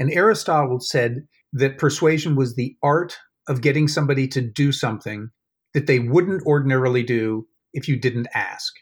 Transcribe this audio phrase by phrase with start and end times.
[0.00, 5.28] And Aristotle said that persuasion was the art of getting somebody to do something
[5.74, 8.72] that they wouldn't ordinarily do if you didn't ask.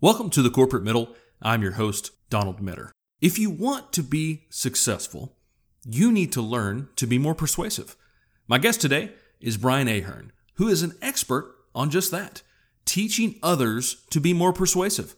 [0.00, 1.14] Welcome to the Corporate Middle.
[1.42, 2.92] I'm your host, Donald Mitter.
[3.20, 5.36] If you want to be successful,
[5.84, 7.94] you need to learn to be more persuasive.
[8.48, 12.40] My guest today is Brian Ahearn, who is an expert on just that,
[12.86, 15.14] teaching others to be more persuasive.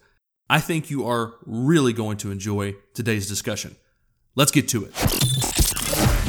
[0.51, 3.77] I think you are really going to enjoy today's discussion.
[4.37, 4.93] Let's get to it.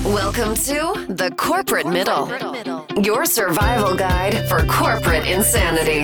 [0.05, 2.27] Welcome to the Corporate Middle,
[3.03, 6.03] your survival guide for corporate insanity.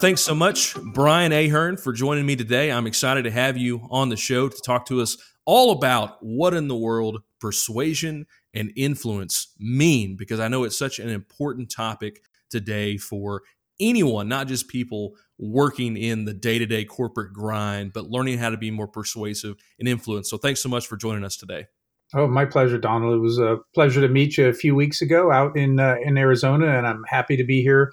[0.00, 2.70] Thanks so much, Brian Ahearn, for joining me today.
[2.70, 6.52] I'm excited to have you on the show to talk to us all about what
[6.52, 12.20] in the world persuasion and influence mean, because I know it's such an important topic
[12.50, 13.40] today for
[13.80, 18.50] anyone, not just people working in the day to day corporate grind, but learning how
[18.50, 20.30] to be more persuasive and influence.
[20.30, 21.66] So thanks so much for joining us today.
[22.14, 23.14] Oh, my pleasure, Donald.
[23.14, 26.18] It was a pleasure to meet you a few weeks ago out in uh, in
[26.18, 27.90] Arizona, and I'm happy to be here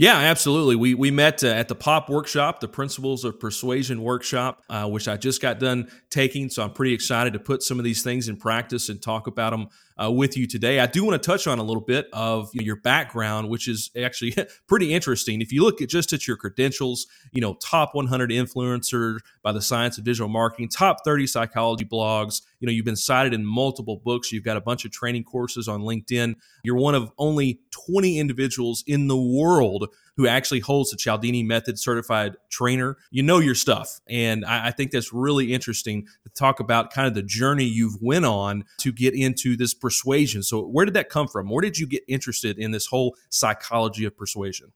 [0.00, 0.76] yeah, absolutely.
[0.76, 5.06] We we met uh, at the Pop Workshop, the Principles of Persuasion Workshop, uh, which
[5.08, 6.48] I just got done taking.
[6.48, 9.50] So I'm pretty excited to put some of these things in practice and talk about
[9.50, 9.66] them
[10.02, 10.80] uh, with you today.
[10.80, 13.68] I do want to touch on a little bit of you know, your background, which
[13.68, 14.34] is actually
[14.66, 15.40] pretty interesting.
[15.40, 19.60] If you look at just at your credentials, you know, top 100 influencer by the
[19.60, 22.42] Science of Digital Marketing, top 30 psychology blogs.
[22.60, 24.32] You know, you've been cited in multiple books.
[24.32, 26.34] You've got a bunch of training courses on LinkedIn.
[26.62, 31.78] You're one of only 20 individuals in the world who actually holds the Cialdini Method
[31.78, 32.96] certified trainer.
[33.10, 34.00] You know your stuff.
[34.08, 38.00] And I, I, think that's really interesting to talk about kind of the journey you've
[38.00, 40.42] went on to get into this persuasion.
[40.42, 41.48] So where did that come from?
[41.48, 44.72] Where did you get interested in this whole psychology of persuasion?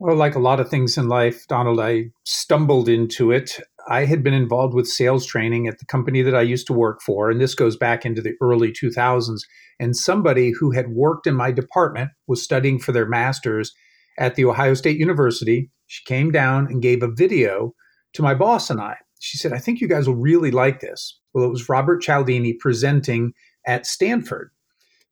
[0.00, 3.58] Well, like a lot of things in life, Donald, I stumbled into it.
[3.88, 7.00] I had been involved with sales training at the company that I used to work
[7.02, 9.40] for, and this goes back into the early 2000s.
[9.80, 13.72] And somebody who had worked in my department was studying for their master's
[14.18, 15.70] at the Ohio State University.
[15.86, 17.72] She came down and gave a video
[18.14, 18.96] to my boss and I.
[19.20, 21.18] She said, I think you guys will really like this.
[21.32, 23.32] Well, it was Robert Cialdini presenting
[23.66, 24.50] at Stanford.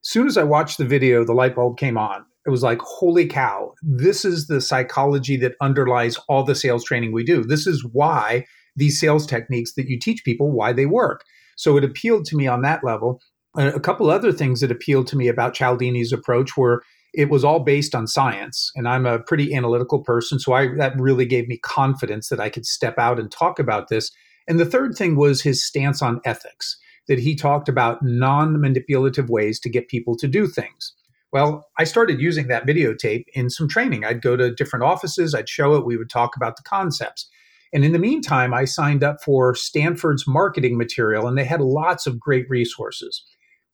[0.04, 2.24] As soon as I watched the video, the light bulb came on.
[2.46, 7.12] It was like, holy cow, this is the psychology that underlies all the sales training
[7.12, 7.42] we do.
[7.42, 8.44] This is why
[8.76, 11.24] these sales techniques that you teach people, why they work.
[11.56, 13.20] So it appealed to me on that level.
[13.56, 16.82] A couple other things that appealed to me about Cialdini's approach were
[17.16, 20.98] it was all based on science and i'm a pretty analytical person so i that
[21.00, 24.12] really gave me confidence that i could step out and talk about this.
[24.48, 26.76] And the third thing was his stance on ethics
[27.08, 30.92] that he talked about non-manipulative ways to get people to do things.
[31.32, 34.04] Well i started using that videotape in some training.
[34.04, 37.28] I'd go to different offices i'd show it we would talk about the concepts.
[37.72, 42.06] And in the meantime i signed up for stanford's marketing material and they had lots
[42.06, 43.24] of great resources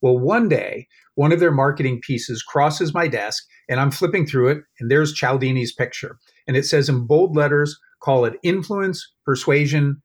[0.02, 4.48] well, one day, one of their marketing pieces crosses my desk and I'm flipping through
[4.48, 6.18] it, and there's Cialdini's picture.
[6.46, 10.02] And it says in bold letters, call it influence, persuasion,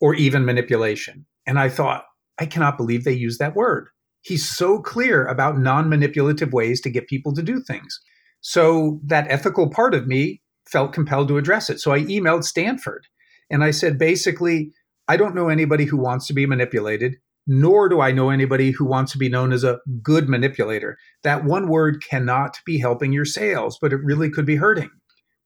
[0.00, 1.24] or even manipulation.
[1.46, 2.04] And I thought,
[2.38, 3.88] I cannot believe they use that word.
[4.20, 8.00] He's so clear about non manipulative ways to get people to do things.
[8.40, 11.80] So that ethical part of me felt compelled to address it.
[11.80, 13.06] So I emailed Stanford
[13.48, 14.72] and I said, basically,
[15.06, 17.14] I don't know anybody who wants to be manipulated
[17.46, 20.96] nor do I know anybody who wants to be known as a good manipulator.
[21.22, 24.90] That one word cannot be helping your sales, but it really could be hurting.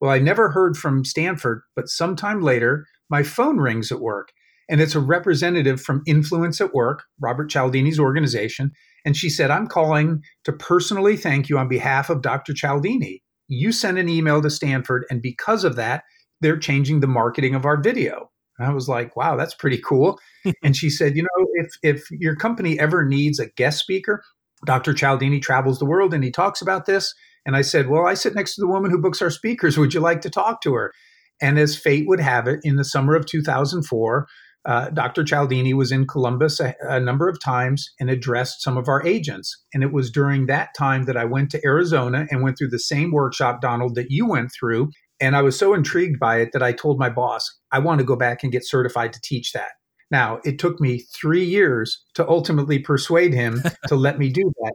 [0.00, 4.32] Well, I never heard from Stanford, but sometime later, my phone rings at work,
[4.68, 8.70] and it's a representative from Influence at Work, Robert Cialdini's organization.
[9.04, 12.54] And she said, I'm calling to personally thank you on behalf of Dr.
[12.54, 13.22] Cialdini.
[13.48, 16.04] You sent an email to Stanford, and because of that,
[16.40, 18.29] they're changing the marketing of our video.
[18.60, 20.18] And I was like, wow, that's pretty cool.
[20.62, 24.22] and she said, you know, if if your company ever needs a guest speaker,
[24.66, 24.92] Dr.
[24.92, 27.14] Cialdini travels the world and he talks about this.
[27.46, 29.78] And I said, well, I sit next to the woman who books our speakers.
[29.78, 30.92] Would you like to talk to her?
[31.40, 34.26] And as fate would have it, in the summer of 2004,
[34.66, 35.24] uh, Dr.
[35.24, 39.56] Cialdini was in Columbus a, a, number of times and addressed some of our agents.
[39.72, 42.78] And it was during that time that I went to Arizona and went through the
[42.78, 44.90] same workshop, Donald, that you went through.
[45.20, 48.04] And I was so intrigued by it that I told my boss, I want to
[48.04, 49.72] go back and get certified to teach that.
[50.10, 54.72] Now, it took me three years to ultimately persuade him to let me do that.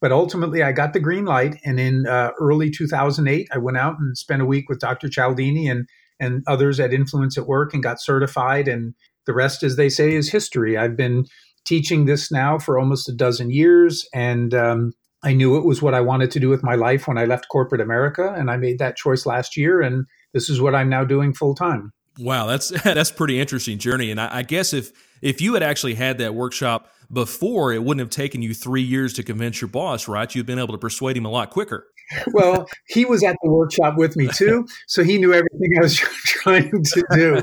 [0.00, 1.56] But ultimately, I got the green light.
[1.64, 5.08] And in uh, early 2008, I went out and spent a week with Dr.
[5.08, 5.88] Cialdini and,
[6.20, 8.68] and others at Influence at Work and got certified.
[8.68, 8.94] And
[9.24, 10.76] the rest, as they say, is history.
[10.76, 11.24] I've been
[11.64, 14.06] teaching this now for almost a dozen years.
[14.14, 14.92] And um,
[15.22, 17.48] I knew it was what I wanted to do with my life when I left
[17.48, 18.34] corporate America.
[18.36, 19.80] And I made that choice last year.
[19.80, 21.92] And this is what I'm now doing full time.
[22.18, 24.10] Wow, that's that's pretty interesting journey.
[24.10, 24.92] And I, I guess if
[25.22, 29.12] if you had actually had that workshop before, it wouldn't have taken you three years
[29.14, 30.32] to convince your boss, right?
[30.34, 31.86] You'd been able to persuade him a lot quicker.
[32.32, 35.96] well, he was at the workshop with me too, so he knew everything I was
[36.24, 37.36] trying to do.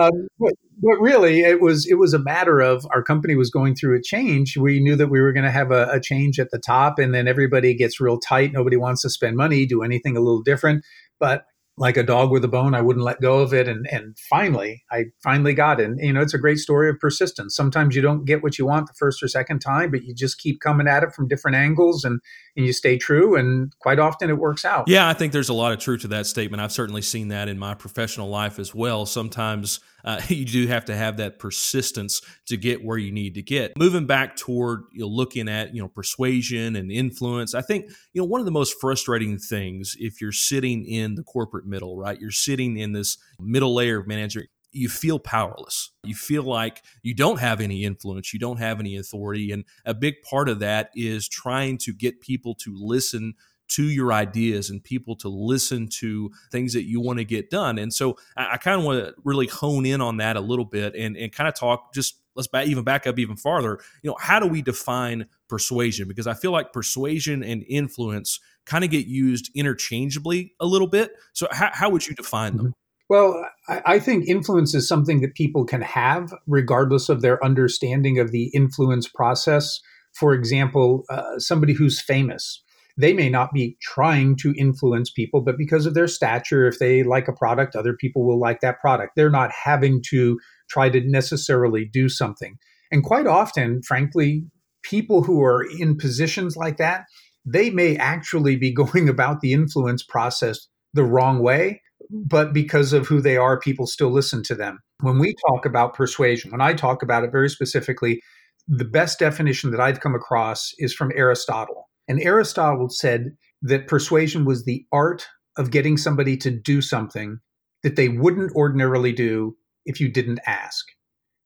[0.00, 3.74] Um, but, but, really, it was it was a matter of our company was going
[3.74, 4.56] through a change.
[4.56, 7.14] We knew that we were going to have a, a change at the top, and
[7.14, 8.52] then everybody gets real tight.
[8.52, 10.84] Nobody wants to spend money, do anything a little different.
[11.18, 11.46] But
[11.78, 12.74] like a dog with a bone.
[12.74, 13.68] I wouldn't let go of it.
[13.68, 15.84] And, and finally, I finally got it.
[15.84, 17.54] And, you know, it's a great story of persistence.
[17.54, 20.38] Sometimes you don't get what you want the first or second time, but you just
[20.38, 22.20] keep coming at it from different angles and,
[22.56, 23.36] and you stay true.
[23.36, 24.88] And quite often it works out.
[24.88, 26.62] Yeah, I think there's a lot of truth to that statement.
[26.62, 29.04] I've certainly seen that in my professional life as well.
[29.04, 33.42] Sometimes uh, you do have to have that persistence to get where you need to
[33.42, 33.76] get.
[33.76, 38.22] Moving back toward you know, looking at you know persuasion and influence, I think you
[38.22, 42.18] know one of the most frustrating things if you're sitting in the corporate middle, right?
[42.18, 45.90] You're sitting in this middle layer of management you feel powerless.
[46.04, 49.50] You feel like you don't have any influence, you don't have any authority.
[49.50, 53.34] And a big part of that is trying to get people to listen
[53.68, 57.78] to your ideas and people to listen to things that you want to get done.
[57.78, 60.64] And so I, I kind of want to really hone in on that a little
[60.64, 63.78] bit and, and kind of talk just let's back, even back up even farther.
[64.02, 66.06] You know, how do we define persuasion?
[66.06, 71.12] Because I feel like persuasion and influence kind of get used interchangeably a little bit.
[71.32, 72.66] So how, how would you define them?
[72.66, 72.72] Mm-hmm.
[73.08, 78.32] Well, I think influence is something that people can have regardless of their understanding of
[78.32, 79.80] the influence process.
[80.12, 82.64] For example, uh, somebody who's famous
[82.96, 87.02] they may not be trying to influence people, but because of their stature, if they
[87.02, 89.12] like a product, other people will like that product.
[89.16, 90.38] They're not having to
[90.70, 92.56] try to necessarily do something.
[92.90, 94.44] And quite often, frankly,
[94.82, 97.04] people who are in positions like that,
[97.44, 103.06] they may actually be going about the influence process the wrong way, but because of
[103.06, 104.78] who they are, people still listen to them.
[105.00, 108.22] When we talk about persuasion, when I talk about it very specifically,
[108.66, 111.88] the best definition that I've come across is from Aristotle.
[112.08, 115.26] And Aristotle said that persuasion was the art
[115.56, 117.38] of getting somebody to do something
[117.82, 120.84] that they wouldn't ordinarily do if you didn't ask.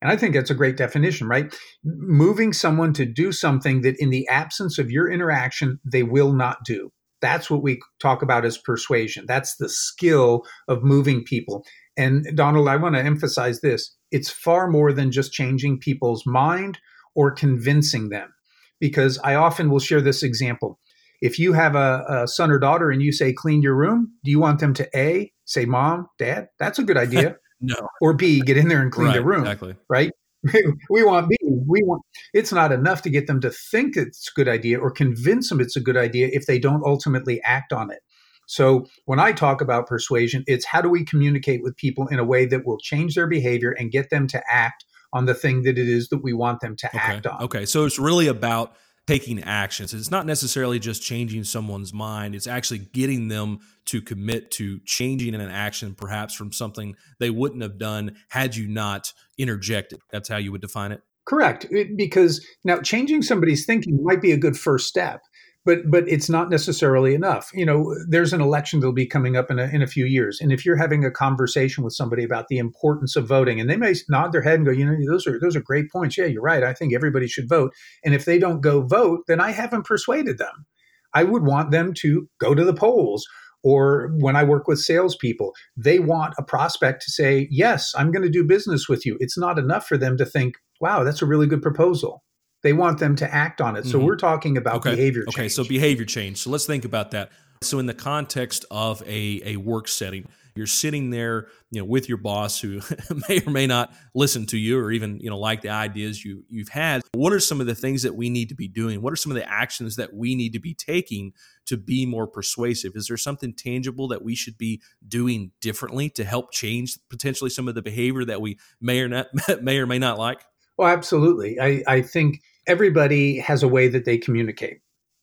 [0.02, 1.54] And I think that's a great definition, right?
[1.84, 6.58] Moving someone to do something that in the absence of your interaction, they will not
[6.64, 6.90] do.
[7.20, 9.26] That's what we talk about as persuasion.
[9.28, 11.64] That's the skill of moving people.
[11.98, 16.78] And Donald, I want to emphasize this it's far more than just changing people's mind
[17.14, 18.32] or convincing them
[18.80, 20.78] because I often will share this example.
[21.20, 24.30] If you have a, a, son or daughter and you say, clean your room, do
[24.30, 27.36] you want them to A, say, mom, dad, that's a good idea?
[27.60, 27.76] no.
[28.00, 29.40] Or B, get in there and clean right, the room.
[29.40, 29.76] Exactly.
[29.88, 30.12] Right?
[30.90, 31.36] we want B.
[31.42, 34.90] We want, it's not enough to get them to think it's a good idea or
[34.90, 38.00] convince them it's a good idea if they don't ultimately act on it.
[38.46, 42.24] So when I talk about persuasion, it's how do we communicate with people in a
[42.24, 45.78] way that will change their behavior and get them to act on the thing that
[45.78, 46.98] it is that we want them to okay.
[46.98, 47.42] act on.
[47.42, 47.66] Okay.
[47.66, 48.74] So it's really about
[49.06, 49.92] taking actions.
[49.92, 55.34] It's not necessarily just changing someone's mind, it's actually getting them to commit to changing
[55.34, 59.98] an action, perhaps from something they wouldn't have done had you not interjected.
[60.10, 61.02] That's how you would define it.
[61.26, 61.66] Correct.
[61.96, 65.22] Because now changing somebody's thinking might be a good first step
[65.64, 67.50] but but it's not necessarily enough.
[67.52, 70.40] You know, there's an election that'll be coming up in a, in a few years,
[70.40, 73.76] and if you're having a conversation with somebody about the importance of voting, and they
[73.76, 76.16] may nod their head and go, you know, those are those are great points.
[76.16, 76.62] Yeah, you're right.
[76.62, 77.72] I think everybody should vote.
[78.04, 80.66] And if they don't go vote, then I haven't persuaded them.
[81.14, 83.26] I would want them to go to the polls.
[83.62, 88.22] Or when I work with salespeople, they want a prospect to say, Yes, I'm going
[88.22, 89.18] to do business with you.
[89.20, 92.22] It's not enough for them to think, Wow, that's a really good proposal
[92.62, 93.86] they want them to act on it.
[93.86, 94.06] So mm-hmm.
[94.06, 94.90] we're talking about okay.
[94.90, 95.36] behavior change.
[95.36, 96.38] Okay, so behavior change.
[96.38, 97.30] So let's think about that.
[97.62, 102.08] So in the context of a, a work setting, you're sitting there, you know, with
[102.08, 102.80] your boss who
[103.28, 106.44] may or may not listen to you or even, you know, like the ideas you
[106.48, 107.02] you've had.
[107.14, 109.02] What are some of the things that we need to be doing?
[109.02, 111.32] What are some of the actions that we need to be taking
[111.66, 112.92] to be more persuasive?
[112.94, 117.68] Is there something tangible that we should be doing differently to help change potentially some
[117.68, 119.26] of the behavior that we may or not
[119.62, 120.44] may or may not like?
[120.80, 121.60] Well, absolutely.
[121.60, 124.78] I, I think everybody has a way that they communicate.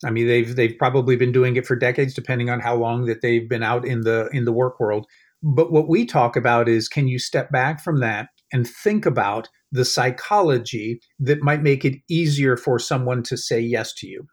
[0.05, 3.23] I mean, they've they've probably been doing it for decades, depending on how long that
[3.23, 5.07] they've been out in the in the work world.
[5.41, 9.49] But what we talk about is, can you step back from that and think about
[9.71, 14.27] the psychology that might make it easier for someone to say yes to you?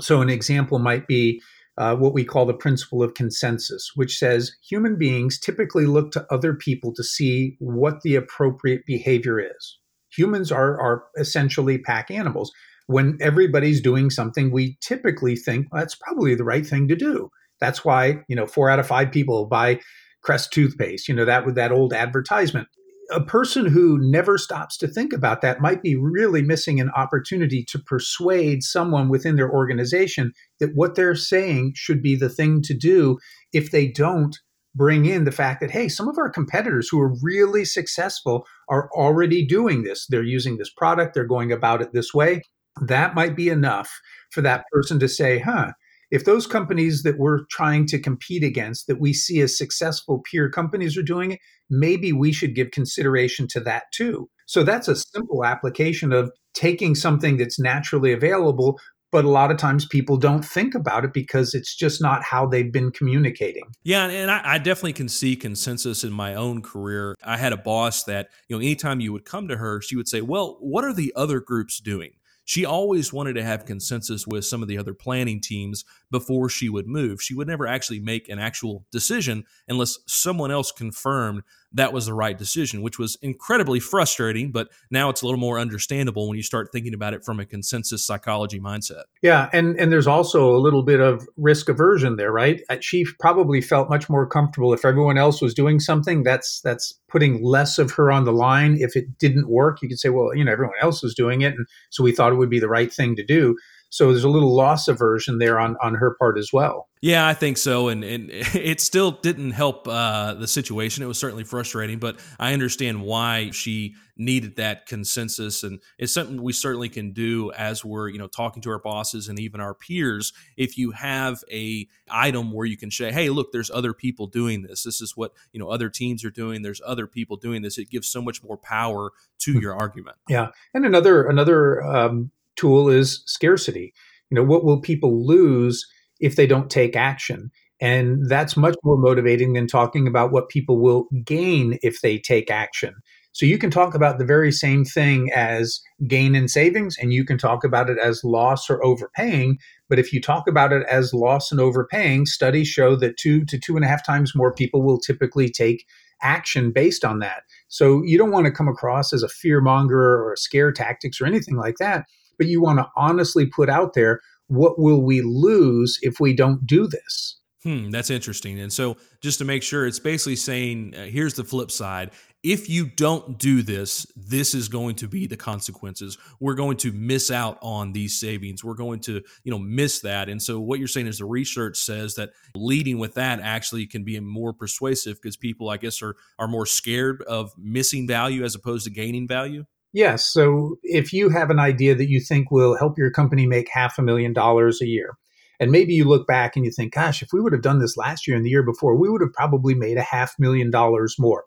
[0.00, 1.42] So, an example might be
[1.76, 6.26] uh, what we call the principle of consensus, which says human beings typically look to
[6.30, 9.76] other people to see what the appropriate behavior is
[10.16, 12.52] humans are, are essentially pack animals.
[12.86, 17.30] When everybody's doing something, we typically think well, that's probably the right thing to do.
[17.60, 19.80] That's why, you know, four out of five people buy
[20.22, 22.68] Crest toothpaste, you know, that with that old advertisement.
[23.10, 27.64] A person who never stops to think about that might be really missing an opportunity
[27.64, 32.74] to persuade someone within their organization that what they're saying should be the thing to
[32.74, 33.18] do
[33.52, 34.38] if they don't
[34.74, 38.88] bring in the fact that hey some of our competitors who are really successful are
[38.92, 40.06] already doing this.
[40.08, 41.14] They're using this product.
[41.14, 42.42] They're going about it this way.
[42.86, 43.90] That might be enough
[44.30, 45.72] for that person to say huh
[46.10, 50.50] if those companies that we're trying to compete against that we see as successful peer
[50.50, 54.28] companies are doing it maybe we should give consideration to that too.
[54.46, 58.78] So that's a simple application of taking something that's naturally available
[59.12, 62.46] but a lot of times people don't think about it because it's just not how
[62.46, 63.64] they've been communicating.
[63.82, 67.16] Yeah, and I, I, definitely can see consensus in my own career.
[67.24, 70.08] I had a boss that, you know, anytime you would come to her, she would
[70.08, 72.12] say, Well, what are the other groups doing?
[72.44, 76.68] She always wanted to have consensus with some of the other planning teams before she
[76.68, 77.22] would move.
[77.22, 82.14] She would never actually make an actual decision unless someone else confirmed that was the
[82.14, 84.50] right decision, which was incredibly frustrating.
[84.50, 87.46] But now it's a little more understandable when you start thinking about it from a
[87.46, 89.04] consensus psychology mindset.
[89.22, 92.60] Yeah, and and there's also a little bit of risk aversion there, right?
[92.68, 96.22] Uh, she probably felt much more comfortable if everyone else was doing something.
[96.22, 98.76] That's that's putting less of her on the line.
[98.80, 101.54] If it didn't work, you could say, well, you know, everyone else was doing it,
[101.54, 103.56] and so we thought it would be the right thing to do.
[103.90, 106.88] So there's a little loss aversion there on on her part as well.
[107.02, 111.02] Yeah, I think so, and and it still didn't help uh, the situation.
[111.02, 116.42] It was certainly frustrating, but I understand why she needed that consensus, and it's something
[116.42, 119.74] we certainly can do as we're you know talking to our bosses and even our
[119.74, 120.32] peers.
[120.56, 124.62] If you have a item where you can say, "Hey, look, there's other people doing
[124.62, 124.84] this.
[124.84, 126.62] This is what you know other teams are doing.
[126.62, 129.58] There's other people doing this." It gives so much more power to hmm.
[129.58, 130.18] your argument.
[130.28, 133.94] Yeah, and another another um, tool is scarcity.
[134.30, 135.86] You know, what will people lose
[136.20, 137.50] if they don't take action?
[137.80, 142.50] And that's much more motivating than talking about what people will gain if they take
[142.50, 142.94] action.
[143.32, 147.24] So you can talk about the very same thing as gain in savings, and you
[147.24, 149.58] can talk about it as loss or overpaying.
[149.88, 153.58] But if you talk about it as loss and overpaying, studies show that two to
[153.58, 155.86] two and a half times more people will typically take
[156.22, 157.44] action based on that.
[157.68, 161.20] So you don't want to come across as a fear monger or a scare tactics
[161.20, 162.06] or anything like that
[162.40, 166.66] but you want to honestly put out there what will we lose if we don't
[166.66, 167.36] do this?
[167.62, 168.58] Hmm, that's interesting.
[168.58, 172.12] And so, just to make sure, it's basically saying uh, here's the flip side.
[172.42, 176.16] If you don't do this, this is going to be the consequences.
[176.40, 178.64] We're going to miss out on these savings.
[178.64, 180.30] We're going to, you know, miss that.
[180.30, 184.02] And so, what you're saying is the research says that leading with that actually can
[184.04, 188.54] be more persuasive because people, I guess, are are more scared of missing value as
[188.54, 189.66] opposed to gaining value.
[189.92, 190.24] Yes.
[190.24, 193.98] So if you have an idea that you think will help your company make half
[193.98, 195.16] a million dollars a year,
[195.58, 197.96] and maybe you look back and you think, gosh, if we would have done this
[197.96, 201.16] last year and the year before, we would have probably made a half million dollars
[201.18, 201.44] more.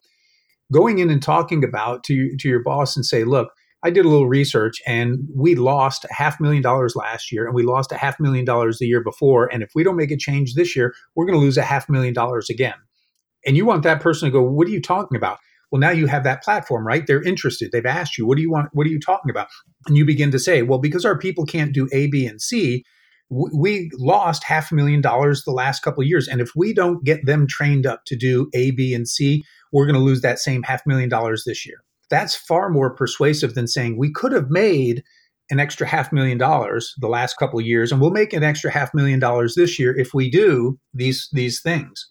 [0.71, 3.49] Going in and talking about to, to your boss and say, look,
[3.83, 7.55] I did a little research and we lost a half million dollars last year and
[7.55, 9.51] we lost a half million dollars the year before.
[9.51, 11.89] And if we don't make a change this year, we're going to lose a half
[11.89, 12.75] million dollars again.
[13.45, 15.39] And you want that person to go, what are you talking about?
[15.73, 17.07] Well, now you have that platform, right?
[17.07, 17.71] They're interested.
[17.71, 18.69] They've asked you, what do you want?
[18.73, 19.47] What are you talking about?
[19.87, 22.85] And you begin to say, well, because our people can't do A, B, and C,
[23.31, 26.27] we lost half a million dollars the last couple of years.
[26.27, 29.87] And if we don't get them trained up to do A, B, and C, we're
[29.87, 31.77] going to lose that same half million dollars this year.
[32.11, 35.01] That's far more persuasive than saying we could have made
[35.49, 38.69] an extra half million dollars the last couple of years, and we'll make an extra
[38.69, 42.07] half million dollars this year if we do these these things.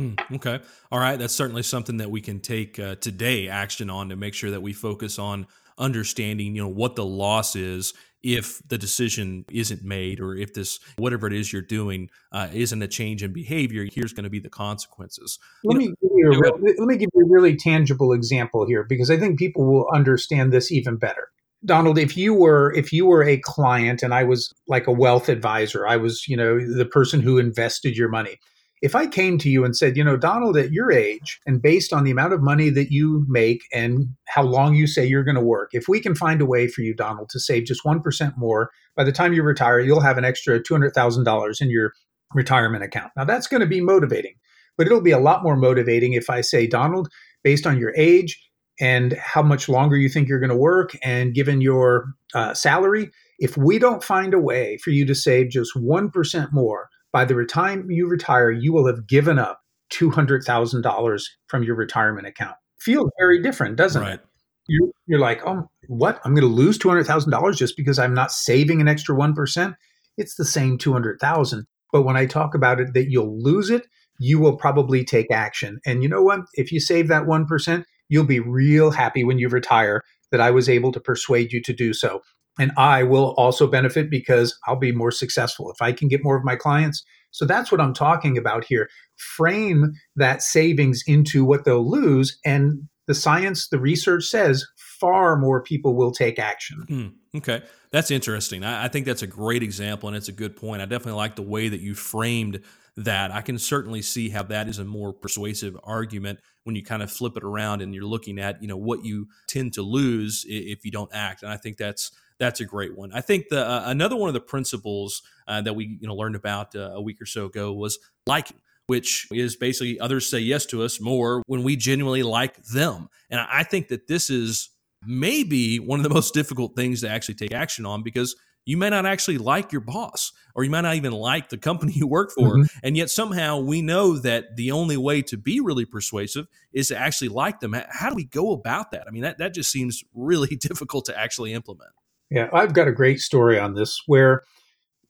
[0.00, 0.60] Hmm, okay.
[0.90, 1.18] All right.
[1.18, 4.62] That's certainly something that we can take uh, today action on to make sure that
[4.62, 7.92] we focus on understanding, you know, what the loss is
[8.22, 12.80] if the decision isn't made or if this whatever it is you're doing uh, isn't
[12.82, 16.38] a change in behavior here's going to be the consequences let me, give you a
[16.38, 19.88] real, let me give you a really tangible example here because i think people will
[19.94, 21.30] understand this even better
[21.64, 25.30] donald if you were if you were a client and i was like a wealth
[25.30, 28.38] advisor i was you know the person who invested your money
[28.82, 31.92] if I came to you and said, you know, Donald, at your age, and based
[31.92, 35.34] on the amount of money that you make and how long you say you're going
[35.34, 38.32] to work, if we can find a way for you, Donald, to save just 1%
[38.38, 41.92] more, by the time you retire, you'll have an extra $200,000 in your
[42.34, 43.12] retirement account.
[43.16, 44.34] Now, that's going to be motivating,
[44.78, 47.08] but it'll be a lot more motivating if I say, Donald,
[47.42, 48.40] based on your age
[48.80, 53.10] and how much longer you think you're going to work, and given your uh, salary,
[53.38, 57.44] if we don't find a way for you to save just 1% more, by the
[57.44, 59.60] time you retire, you will have given up
[59.92, 62.56] $200,000 from your retirement account.
[62.78, 64.14] Feels very different, doesn't right.
[64.14, 64.20] it?
[64.68, 66.20] You're, you're like, oh, what?
[66.24, 69.74] I'm going to lose $200,000 just because I'm not saving an extra 1%?
[70.16, 71.66] It's the same 200,000.
[71.92, 73.86] But when I talk about it, that you'll lose it,
[74.20, 75.80] you will probably take action.
[75.84, 76.40] And you know what?
[76.54, 80.68] If you save that 1%, you'll be real happy when you retire that I was
[80.68, 82.20] able to persuade you to do so.
[82.58, 86.36] And I will also benefit because I'll be more successful if I can get more
[86.36, 87.02] of my clients.
[87.30, 88.88] So that's what I'm talking about here.
[89.16, 92.38] Frame that savings into what they'll lose.
[92.44, 94.64] And the science, the research says
[95.00, 96.84] far more people will take action.
[96.88, 97.62] Mm, okay.
[97.90, 98.62] That's interesting.
[98.64, 100.82] I, I, think that's a great example and it's a good point.
[100.82, 102.60] I definitely like the way that you framed
[102.96, 103.30] that.
[103.30, 107.10] I can certainly see how that is a more persuasive argument when you kind of
[107.10, 110.84] flip it around and you're looking at, you know, what you tend to lose if
[110.84, 111.42] you don't act.
[111.42, 113.12] And I think that's that's a great one.
[113.12, 116.34] I think the uh, another one of the principles uh, that we you know learned
[116.34, 118.56] about uh, a week or so ago was liking
[118.90, 123.08] which is basically others say yes to us more when we genuinely like them.
[123.30, 124.68] And I think that this is
[125.06, 128.34] maybe one of the most difficult things to actually take action on because
[128.66, 131.92] you may not actually like your boss or you might not even like the company
[131.96, 132.78] you work for mm-hmm.
[132.82, 136.98] and yet somehow we know that the only way to be really persuasive is to
[136.98, 140.02] actually like them how do we go about that i mean that, that just seems
[140.14, 141.90] really difficult to actually implement
[142.30, 144.42] yeah i've got a great story on this where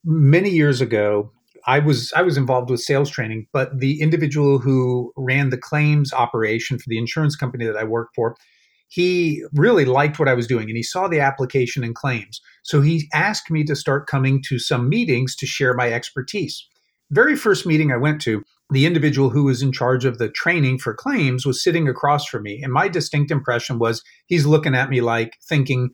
[0.04, 1.30] many years ago
[1.66, 6.12] I was I was involved with sales training, but the individual who ran the claims
[6.12, 8.34] operation for the insurance company that I worked for,
[8.88, 12.40] he really liked what I was doing and he saw the application and claims.
[12.64, 16.66] So he asked me to start coming to some meetings to share my expertise.
[17.10, 20.78] Very first meeting I went to, the individual who was in charge of the training
[20.78, 22.60] for claims was sitting across from me.
[22.62, 25.90] And my distinct impression was he's looking at me like thinking,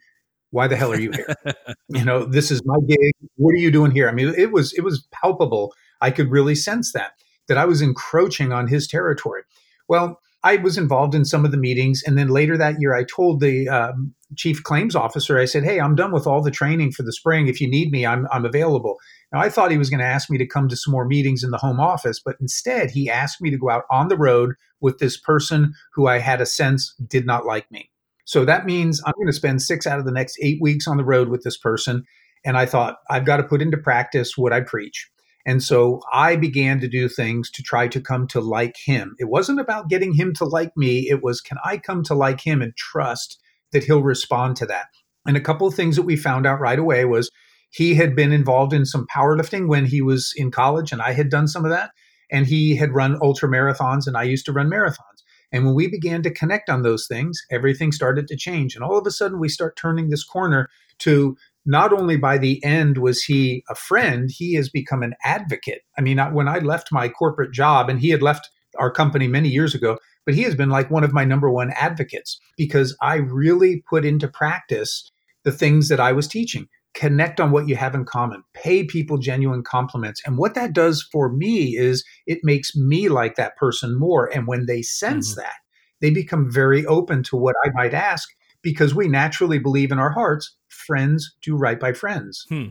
[0.50, 1.34] why the hell are you here?
[1.88, 3.12] you know, this is my gig.
[3.36, 4.08] What are you doing here?
[4.08, 5.74] I mean, it was it was palpable.
[6.00, 7.12] I could really sense that
[7.48, 9.42] that I was encroaching on his territory.
[9.88, 13.04] Well, I was involved in some of the meetings, and then later that year, I
[13.04, 16.92] told the um, chief claims officer, I said, "Hey, I'm done with all the training
[16.92, 17.48] for the spring.
[17.48, 18.96] If you need me, I'm I'm available."
[19.32, 21.42] Now, I thought he was going to ask me to come to some more meetings
[21.42, 24.54] in the home office, but instead, he asked me to go out on the road
[24.80, 27.90] with this person who I had a sense did not like me.
[28.26, 30.96] So that means I'm going to spend six out of the next eight weeks on
[30.96, 32.04] the road with this person.
[32.44, 35.08] And I thought, I've got to put into practice what I preach.
[35.46, 39.14] And so I began to do things to try to come to like him.
[39.20, 42.40] It wasn't about getting him to like me, it was, can I come to like
[42.40, 43.38] him and trust
[43.72, 44.86] that he'll respond to that?
[45.24, 47.30] And a couple of things that we found out right away was
[47.70, 51.30] he had been involved in some powerlifting when he was in college, and I had
[51.30, 51.90] done some of that.
[52.30, 55.15] And he had run ultra marathons, and I used to run marathons.
[55.52, 58.74] And when we began to connect on those things, everything started to change.
[58.74, 60.68] And all of a sudden, we start turning this corner
[61.00, 65.82] to not only by the end was he a friend, he has become an advocate.
[65.98, 69.48] I mean, when I left my corporate job and he had left our company many
[69.48, 73.16] years ago, but he has been like one of my number one advocates because I
[73.16, 75.10] really put into practice
[75.44, 79.18] the things that I was teaching connect on what you have in common, pay people
[79.18, 80.20] genuine compliments.
[80.26, 84.26] And what that does for me is it makes me like that person more.
[84.34, 85.42] And when they sense mm-hmm.
[85.42, 85.56] that,
[86.00, 88.28] they become very open to what I might ask
[88.62, 92.44] because we naturally believe in our hearts friends do right by friends.
[92.48, 92.64] Hmm.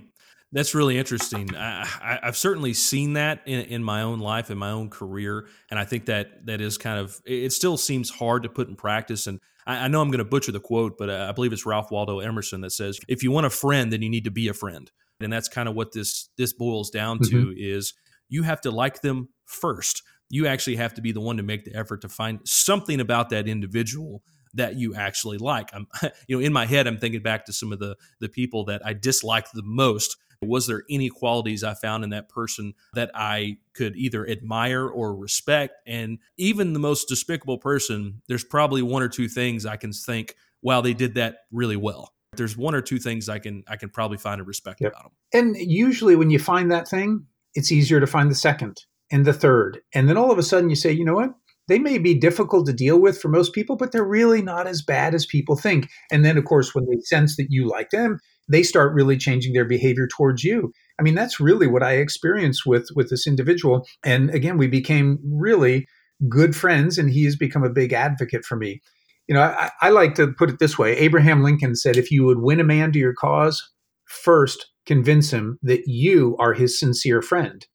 [0.52, 1.54] That's really interesting.
[1.56, 5.78] I, have certainly seen that in, in my own life, in my own career, and
[5.78, 7.20] I think that that is kind of.
[7.26, 10.26] It still seems hard to put in practice, and I, I know I'm going to
[10.26, 13.32] butcher the quote, but uh, I believe it's Ralph Waldo Emerson that says, "If you
[13.32, 15.92] want a friend, then you need to be a friend," and that's kind of what
[15.94, 17.48] this this boils down to.
[17.48, 17.54] Mm-hmm.
[17.58, 17.94] Is
[18.30, 20.04] you have to like them first.
[20.30, 23.30] You actually have to be the one to make the effort to find something about
[23.30, 24.24] that individual
[24.56, 25.70] that you actually like.
[25.74, 25.88] I'm,
[26.28, 28.86] you know, in my head, I'm thinking back to some of the the people that
[28.86, 33.58] I dislike the most was there any qualities I found in that person that I
[33.74, 35.76] could either admire or respect?
[35.86, 40.36] And even the most despicable person, there's probably one or two things I can think,
[40.62, 42.14] wow, they did that really well.
[42.36, 44.92] There's one or two things I can I can probably find a respect yep.
[44.92, 45.12] about them.
[45.34, 49.34] And usually when you find that thing, it's easier to find the second and the
[49.34, 49.80] third.
[49.94, 51.32] And then all of a sudden you say, you know what?
[51.68, 54.82] They may be difficult to deal with for most people, but they're really not as
[54.82, 55.90] bad as people think.
[56.12, 59.54] And then, of course, when they sense that you like them, they start really changing
[59.54, 60.72] their behavior towards you.
[61.00, 63.88] I mean, that's really what I experienced with with this individual.
[64.04, 65.88] And again, we became really
[66.30, 68.82] good friends, and he has become a big advocate for me.
[69.28, 72.26] You know, I, I like to put it this way: Abraham Lincoln said, "If you
[72.26, 73.62] would win a man to your cause,
[74.06, 77.66] first convince him that you are his sincere friend."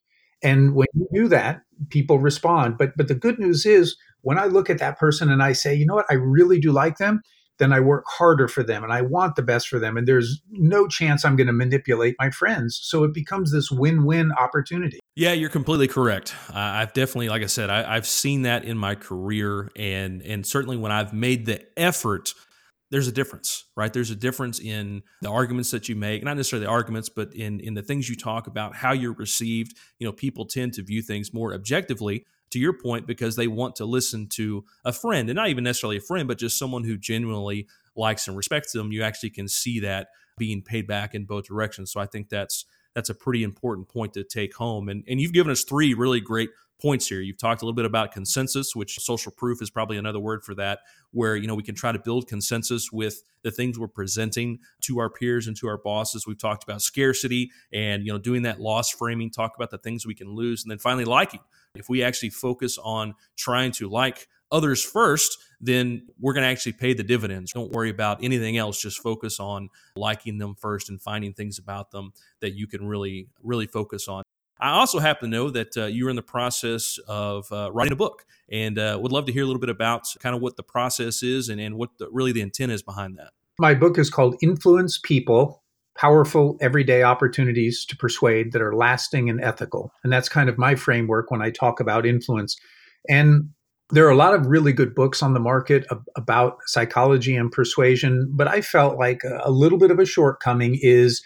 [0.42, 2.78] And when you do that, people respond.
[2.78, 5.74] But but the good news is, when I look at that person and I say,
[5.74, 7.20] you know what, I really do like them,
[7.60, 9.96] then I work harder for them and I want the best for them.
[9.96, 12.80] And there's no chance I'm going to manipulate my friends.
[12.82, 14.98] So it becomes this win win opportunity.
[15.14, 16.34] Yeah, you're completely correct.
[16.48, 19.70] Uh, I've definitely, like I said, I, I've seen that in my career.
[19.76, 22.34] And, and certainly when I've made the effort,
[22.90, 23.92] there's a difference, right?
[23.92, 27.60] There's a difference in the arguments that you make, not necessarily the arguments, but in
[27.60, 29.76] in the things you talk about, how you're received.
[30.00, 33.76] You know, people tend to view things more objectively to your point because they want
[33.76, 36.96] to listen to a friend and not even necessarily a friend but just someone who
[36.96, 40.08] genuinely likes and respects them you actually can see that
[40.38, 44.12] being paid back in both directions so i think that's that's a pretty important point
[44.12, 47.20] to take home and and you've given us three really great points here.
[47.20, 50.54] You've talked a little bit about consensus, which social proof is probably another word for
[50.56, 50.80] that,
[51.12, 54.98] where you know we can try to build consensus with the things we're presenting to
[54.98, 56.26] our peers and to our bosses.
[56.26, 60.06] We've talked about scarcity and you know doing that loss framing, talk about the things
[60.06, 61.40] we can lose, and then finally liking.
[61.74, 66.72] If we actually focus on trying to like others first, then we're going to actually
[66.72, 67.52] pay the dividends.
[67.52, 68.80] Don't worry about anything else.
[68.80, 73.28] Just focus on liking them first and finding things about them that you can really,
[73.42, 74.24] really focus on.
[74.58, 77.92] I also happen to know that uh, you are in the process of uh, writing
[77.92, 80.56] a book and uh, would love to hear a little bit about kind of what
[80.56, 83.30] the process is and, and what the, really the intent is behind that.
[83.58, 85.62] My book is called Influence People
[85.96, 89.92] Powerful Everyday Opportunities to Persuade That Are Lasting and Ethical.
[90.02, 92.56] And that's kind of my framework when I talk about influence.
[93.08, 93.50] And
[93.90, 95.84] there are a lot of really good books on the market
[96.16, 101.22] about psychology and persuasion, but I felt like a little bit of a shortcoming is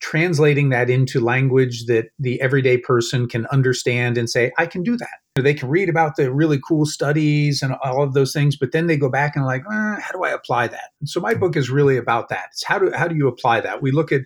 [0.00, 4.96] translating that into language that the everyday person can understand and say, I can do
[4.96, 5.08] that.
[5.36, 8.86] They can read about the really cool studies and all of those things, but then
[8.86, 10.90] they go back and like, eh, how do I apply that?
[11.04, 12.48] So my book is really about that.
[12.52, 13.80] It's how do how do you apply that?
[13.82, 14.22] We look at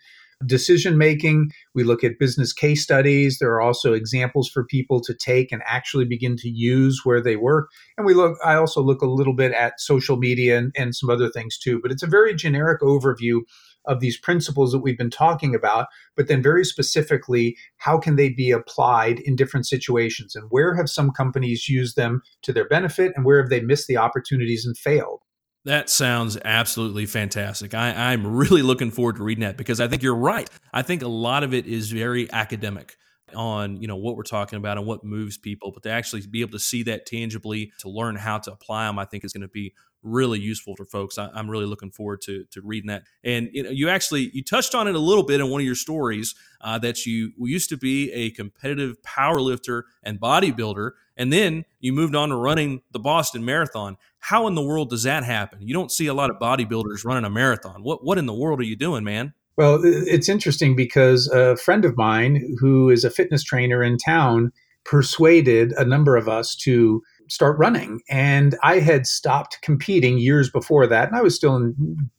[0.46, 3.38] decision making, we look at business case studies.
[3.38, 7.36] There are also examples for people to take and actually begin to use where they
[7.36, 7.70] work.
[7.96, 11.10] And we look I also look a little bit at social media and, and some
[11.10, 13.40] other things too, but it's a very generic overview
[13.86, 18.28] of these principles that we've been talking about, but then very specifically, how can they
[18.28, 20.34] be applied in different situations?
[20.34, 23.86] And where have some companies used them to their benefit and where have they missed
[23.86, 25.20] the opportunities and failed?
[25.64, 27.72] That sounds absolutely fantastic.
[27.74, 30.48] I, I'm really looking forward to reading that because I think you're right.
[30.72, 32.96] I think a lot of it is very academic
[33.34, 36.40] on you know what we're talking about and what moves people but to actually be
[36.40, 39.40] able to see that tangibly to learn how to apply them i think is going
[39.40, 39.72] to be
[40.04, 41.18] really useful for folks.
[41.18, 43.04] I, am really looking forward to to reading that.
[43.24, 45.66] And you, know, you actually you touched on it a little bit in one of
[45.66, 51.32] your stories uh, that you used to be a competitive power lifter and bodybuilder, and
[51.32, 53.96] then you moved on to running the Boston Marathon.
[54.18, 55.66] How in the world does that happen?
[55.66, 57.82] You don't see a lot of bodybuilders running a marathon.
[57.82, 59.34] What what in the world are you doing, man?
[59.56, 64.50] Well, it's interesting because a friend of mine who is a fitness trainer in town
[64.84, 68.00] persuaded a number of us to start running.
[68.10, 71.08] And I had stopped competing years before that.
[71.08, 72.10] And I was still in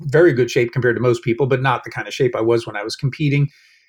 [0.00, 2.66] very good shape compared to most people, but not the kind of shape I was
[2.66, 3.48] when I was competing.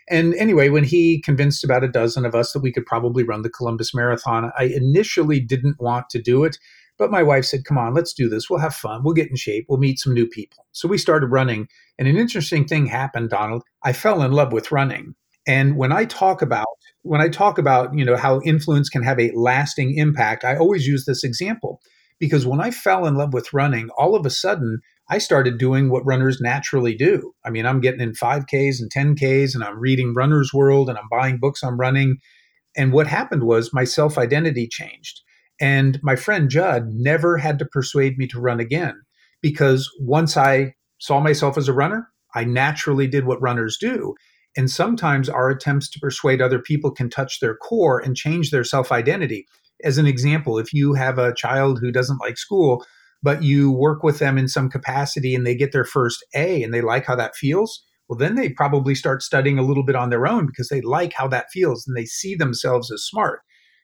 [0.09, 3.41] And anyway, when he convinced about a dozen of us that we could probably run
[3.41, 6.57] the Columbus Marathon, I initially didn't want to do it.
[7.01, 8.47] But my wife said, Come on, let's do this.
[8.47, 9.01] We'll have fun.
[9.03, 9.65] We'll get in shape.
[9.67, 10.67] We'll meet some new people.
[10.71, 11.67] So we started running.
[11.97, 13.63] And an interesting thing happened, Donald.
[13.81, 15.15] I fell in love with running.
[15.47, 16.67] And when I talk about
[17.01, 20.85] when I talk about, you know, how influence can have a lasting impact, I always
[20.85, 21.81] use this example
[22.19, 25.89] because when I fell in love with running, all of a sudden I started doing
[25.89, 27.33] what runners naturally do.
[27.43, 31.09] I mean, I'm getting in 5Ks and 10Ks and I'm reading Runner's World and I'm
[31.09, 32.17] buying books on running.
[32.77, 35.21] And what happened was my self identity changed.
[35.61, 38.99] And my friend Judd never had to persuade me to run again
[39.41, 44.15] because once I saw myself as a runner, I naturally did what runners do.
[44.57, 48.63] And sometimes our attempts to persuade other people can touch their core and change their
[48.63, 49.45] self identity.
[49.83, 52.83] As an example, if you have a child who doesn't like school,
[53.23, 56.73] but you work with them in some capacity and they get their first A and
[56.73, 60.09] they like how that feels, well, then they probably start studying a little bit on
[60.09, 63.41] their own because they like how that feels and they see themselves as smart.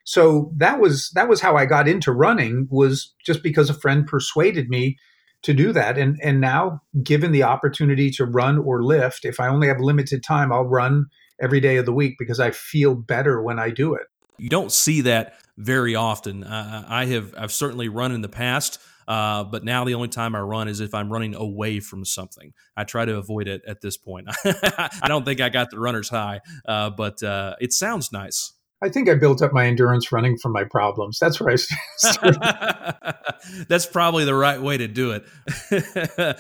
[0.08, 4.08] So that was that was how I got into running was just because a friend
[4.08, 4.96] persuaded me
[5.43, 5.98] to do that.
[5.98, 10.24] And and now, given the opportunity to run or lift, if I only have limited
[10.24, 11.08] time, I'll run
[11.41, 14.04] every day of the week because I feel better when I do it.
[14.38, 16.46] You don't see that very often.
[16.46, 18.80] Uh, I have I've certainly run in the past.
[19.10, 22.54] Uh, but now the only time I run is if I'm running away from something.
[22.76, 24.28] I try to avoid it at this point.
[24.46, 28.54] I don't think I got the runner's high, uh, but uh, it sounds nice.
[28.82, 31.18] I think I built up my endurance running from my problems.
[31.20, 31.56] That's where I
[31.98, 33.16] started.
[33.70, 35.26] That's probably the right way to do it.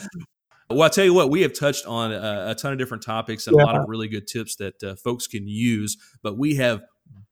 [0.69, 3.47] well, I'll tell you what, we have touched on a, a ton of different topics
[3.47, 3.63] and yeah.
[3.63, 6.81] a lot of really good tips that uh, folks can use, but we have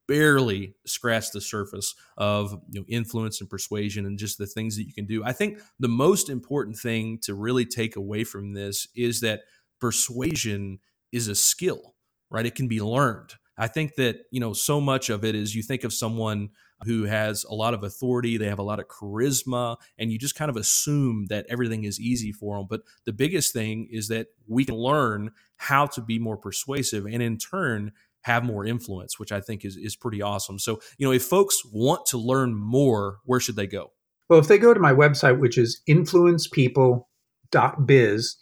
[0.07, 4.83] barely scratched the surface of you know, influence and persuasion and just the things that
[4.83, 5.23] you can do.
[5.23, 9.41] I think the most important thing to really take away from this is that
[9.79, 10.79] persuasion
[11.11, 11.95] is a skill,
[12.29, 12.45] right?
[12.45, 13.35] It can be learned.
[13.57, 16.49] I think that, you know, so much of it is you think of someone
[16.83, 20.35] who has a lot of authority, they have a lot of charisma, and you just
[20.35, 22.67] kind of assume that everything is easy for them.
[22.69, 27.23] But the biggest thing is that we can learn how to be more persuasive and
[27.23, 30.59] in turn have more influence, which I think is, is pretty awesome.
[30.59, 33.93] So, you know, if folks want to learn more, where should they go?
[34.29, 38.37] Well, if they go to my website, which is influencepeople.biz,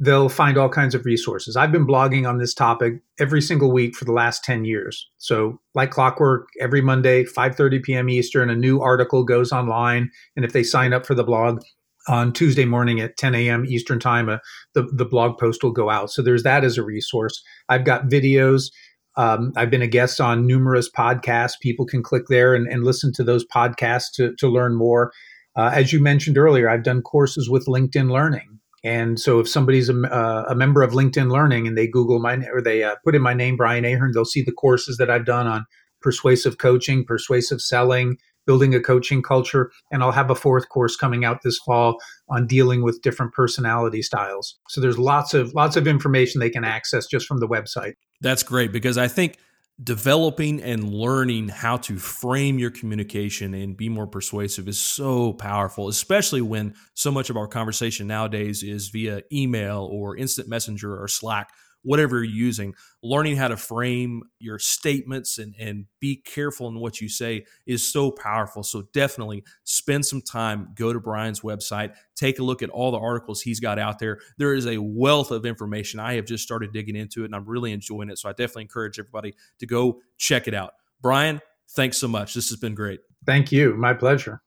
[0.00, 1.56] they'll find all kinds of resources.
[1.56, 5.08] I've been blogging on this topic every single week for the last 10 years.
[5.18, 8.08] So, like clockwork, every Monday, 5:30 p.m.
[8.08, 11.62] Eastern, a new article goes online, and if they sign up for the blog
[12.06, 13.64] on Tuesday morning at 10 a.m.
[13.66, 14.38] Eastern time, uh,
[14.74, 16.10] the the blog post will go out.
[16.10, 17.42] So there's that as a resource.
[17.68, 18.70] I've got videos.
[19.16, 21.60] Um, I've been a guest on numerous podcasts.
[21.60, 25.12] People can click there and, and listen to those podcasts to, to learn more.
[25.56, 28.58] Uh, as you mentioned earlier, I've done courses with LinkedIn Learning.
[28.84, 32.36] And so if somebody's a, uh, a member of LinkedIn Learning and they Google my
[32.52, 35.24] or they uh, put in my name, Brian Ahearn, they'll see the courses that I've
[35.24, 35.64] done on
[36.02, 39.72] persuasive coaching, persuasive selling, building a coaching culture.
[39.90, 41.96] And I'll have a fourth course coming out this fall
[42.28, 44.58] on dealing with different personality styles.
[44.68, 47.94] So there's lots of lots of information they can access just from the website.
[48.20, 49.38] That's great because I think
[49.82, 55.88] developing and learning how to frame your communication and be more persuasive is so powerful,
[55.88, 61.08] especially when so much of our conversation nowadays is via email or instant messenger or
[61.08, 61.50] Slack
[61.84, 67.00] whatever you're using, learning how to frame your statements and, and be careful in what
[67.00, 68.62] you say is so powerful.
[68.62, 72.98] So definitely spend some time, go to Brian's website, take a look at all the
[72.98, 74.18] articles he's got out there.
[74.38, 76.00] There is a wealth of information.
[76.00, 78.18] I have just started digging into it and I'm really enjoying it.
[78.18, 80.72] So I definitely encourage everybody to go check it out.
[81.00, 82.34] Brian, thanks so much.
[82.34, 83.00] This has been great.
[83.26, 83.74] Thank you.
[83.74, 84.42] My pleasure.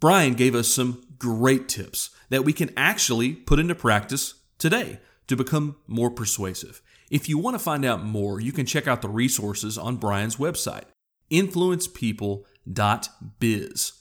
[0.00, 5.36] Brian gave us some great tips that we can actually put into practice today to
[5.36, 6.82] become more persuasive.
[7.10, 10.36] If you want to find out more, you can check out the resources on Brian's
[10.36, 10.84] website,
[11.30, 13.92] influencepeople.biz.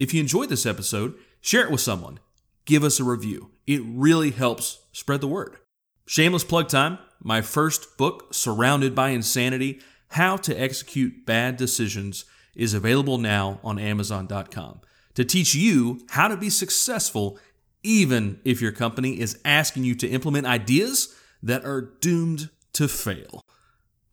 [0.00, 2.18] If you enjoyed this episode, share it with someone.
[2.64, 3.50] Give us a review.
[3.66, 5.58] It really helps spread the word.
[6.06, 6.98] Shameless plug time.
[7.22, 13.78] My first book, Surrounded by Insanity How to Execute Bad Decisions, is available now on
[13.78, 14.80] Amazon.com
[15.14, 17.38] to teach you how to be successful
[17.84, 23.42] even if your company is asking you to implement ideas that are doomed to fail.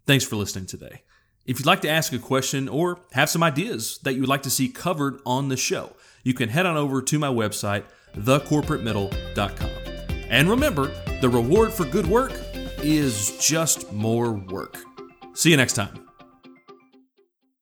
[0.06, 1.02] Thanks for listening today.
[1.46, 4.44] If you'd like to ask a question or have some ideas that you would like
[4.44, 9.70] to see covered on the show, you can head on over to my website, thecorporatemiddle.com.
[10.30, 12.34] And remember, the reward for good work
[12.84, 14.78] is just more work.
[15.34, 16.11] See you next time.